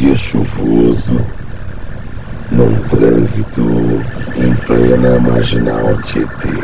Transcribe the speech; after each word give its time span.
dia 0.00 0.16
chuvoso, 0.16 1.20
num 2.50 2.74
trânsito 2.88 3.62
em 4.34 4.54
plena 4.66 5.20
marginal 5.20 5.94
Tietê. 6.04 6.56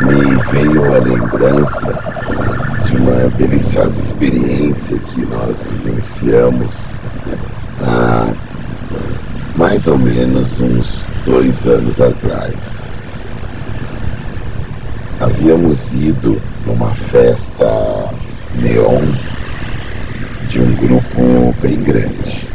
Me 0.00 0.36
veio 0.50 0.94
a 0.94 0.98
lembrança 1.00 1.98
de 2.86 2.96
uma 2.96 3.28
deliciosa 3.36 4.00
experiência 4.00 4.98
que 4.98 5.20
nós 5.26 5.66
vivenciamos 5.66 6.92
há 7.82 8.32
mais 9.54 9.86
ou 9.86 9.98
menos 9.98 10.58
uns 10.62 11.10
dois 11.26 11.66
anos 11.66 12.00
atrás. 12.00 12.54
Havíamos 15.20 15.92
ido 15.92 16.40
numa 16.64 16.94
festa 16.94 17.66
neon 18.62 19.02
de 20.48 20.60
um 20.60 20.74
grupo 20.76 21.54
bem 21.60 21.76
grande. 21.82 22.48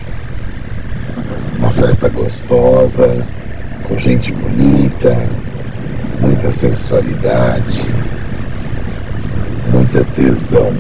Uma 1.59 1.69
festa 1.69 2.09
gostosa, 2.09 3.25
com 3.87 3.97
gente 3.97 4.33
bonita, 4.33 5.15
muita 6.19 6.51
sensualidade, 6.51 7.85
muita 9.71 10.03
tesão. 10.05 10.73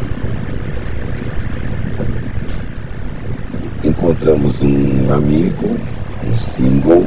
Encontramos 3.83 4.61
um 4.63 5.13
amigo, 5.13 5.77
um 6.25 6.37
single, 6.37 7.05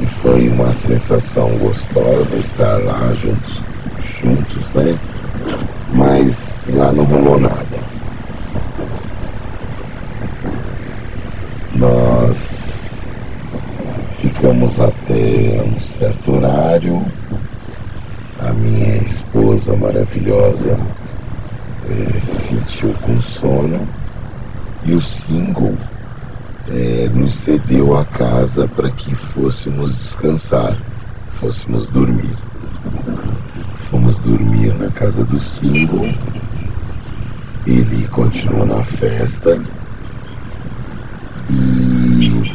e 0.00 0.06
foi 0.06 0.48
uma 0.48 0.72
sensação 0.72 1.50
gostosa 1.58 2.36
estar 2.36 2.78
lá 2.84 3.12
juntos, 3.14 3.62
juntos, 4.20 4.70
né? 4.74 4.96
Mas 5.92 6.66
lá 6.72 6.92
não 6.92 7.04
rolou 7.04 7.40
nada. 7.40 7.86
Nós 11.74 12.94
ficamos 14.18 14.80
até 14.80 15.62
um 15.62 15.78
certo 15.78 16.36
horário. 16.36 17.04
A 18.40 18.45
minha 18.56 18.96
esposa 18.98 19.76
maravilhosa 19.76 20.78
eh, 21.88 22.20
se 22.20 22.48
sentiu 22.48 22.92
com 23.02 23.20
sono. 23.20 23.86
E 24.84 24.94
o 24.94 25.00
single 25.00 25.74
eh, 26.68 27.10
nos 27.12 27.34
cedeu 27.34 27.96
a 27.96 28.04
casa 28.04 28.68
para 28.68 28.90
que 28.90 29.14
fôssemos 29.14 29.96
descansar, 29.96 30.76
fôssemos 31.30 31.86
dormir. 31.88 32.36
Fomos 33.90 34.18
dormir 34.18 34.74
na 34.74 34.90
casa 34.90 35.24
do 35.24 35.40
single. 35.40 36.14
Ele 37.66 38.06
continuou 38.08 38.64
na 38.64 38.82
festa. 38.84 39.60
E 41.50 42.54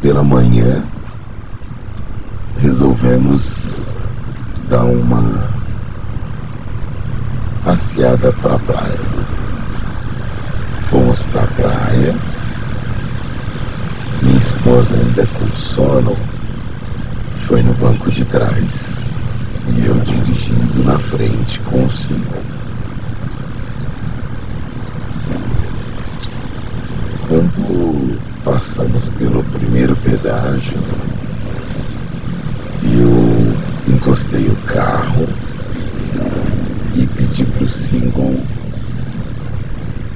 pela 0.00 0.22
manhã 0.24 0.84
resolvemos 3.12 3.92
dar 4.68 4.84
uma 4.84 5.48
passeada 7.64 8.32
para 8.32 8.54
a 8.54 8.58
praia. 8.58 9.00
Fomos 10.88 11.22
para 11.24 11.42
a 11.42 11.46
praia, 11.48 12.14
minha 14.22 14.38
esposa 14.38 14.96
ainda 14.96 15.26
com 15.26 15.48
sono 15.54 16.16
foi 17.46 17.62
no 17.62 17.74
banco 17.74 18.10
de 18.10 18.24
trás 18.24 18.96
e 19.68 19.86
eu 19.86 19.94
dirigindo 20.00 20.84
na 20.84 20.98
frente 20.98 21.60
com 21.60 21.84
o 21.84 21.90
cinco. 21.90 22.36
Quando 27.28 28.18
passamos 28.44 29.08
pelo 29.10 29.42
primeiro 29.44 29.96
pedágio, 29.96 30.78
eu 32.94 33.94
encostei 33.94 34.48
o 34.48 34.56
carro 34.66 35.26
e 36.94 37.06
pedi 37.06 37.44
para 37.44 37.64
o 37.64 37.68
single 37.68 38.36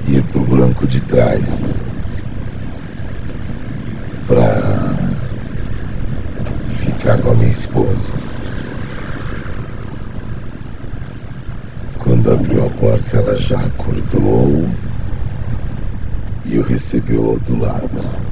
ir 0.09 0.23
para 0.23 0.41
o 0.41 0.45
banco 0.45 0.87
de 0.87 1.01
trás 1.01 1.79
para 4.27 4.95
ficar 6.81 7.19
com 7.19 7.31
a 7.31 7.35
minha 7.35 7.51
esposa. 7.51 8.15
Quando 11.99 12.33
abriu 12.33 12.67
a 12.67 12.71
porta, 12.71 13.17
ela 13.17 13.37
já 13.37 13.59
acordou 13.61 14.69
e 16.45 16.59
o 16.59 16.63
recebeu 16.63 17.41
do 17.47 17.61
lado. 17.61 18.27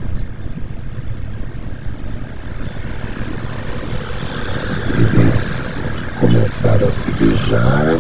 Eles 4.97 5.83
beijar, 7.19 7.99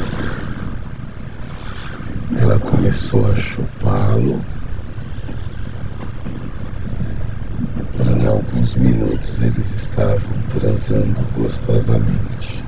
ela 2.41 2.59
começou 2.59 3.31
a 3.31 3.37
chupá-lo. 3.37 4.41
Em 8.01 8.27
alguns 8.27 8.75
minutos 8.75 9.43
eles 9.43 9.75
estavam 9.75 10.19
transando 10.59 11.21
gostosamente. 11.37 12.65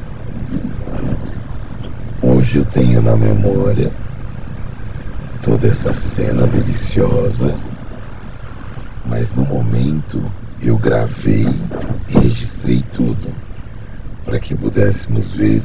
Hoje 2.23 2.59
eu 2.59 2.65
tenho 2.67 3.03
na 3.03 3.17
memória 3.17 3.91
toda 5.43 5.69
essa 5.69 5.93
cena 5.93 6.47
deliciosa, 6.47 7.55
mas 9.05 9.33
no 9.33 9.45
momento 9.45 10.23
eu 10.63 10.77
gravei 10.79 11.49
e 12.09 12.19
registrei 12.19 12.85
tudo 12.93 13.35
para 14.25 14.41
que 14.41 14.55
pudéssemos 14.57 15.31
ver 15.31 15.63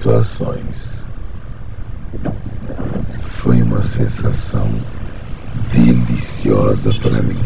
situações. 0.00 1.06
Foi 3.20 3.60
uma 3.60 3.82
sensação 3.82 4.66
deliciosa 5.74 6.90
para 6.94 7.20
mim. 7.20 7.38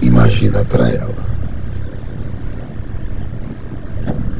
Imagina 0.00 0.64
para 0.64 0.88
ela. 0.88 1.24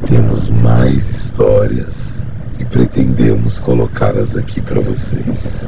Temos 0.07 0.49
mais 0.49 1.09
histórias 1.09 2.23
e 2.57 2.63
pretendemos 2.63 3.59
colocá-las 3.59 4.37
aqui 4.37 4.61
para 4.61 4.79
vocês. 4.79 5.67